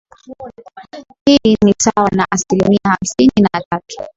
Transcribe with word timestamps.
Hii 1.27 1.57
ni 1.65 1.73
sawa 1.81 2.09
na 2.11 2.27
asilimia 2.31 2.79
hamsini 2.83 3.33
na 3.53 3.61
tatu 3.69 4.03